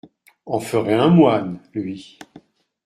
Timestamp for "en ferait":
0.47-0.95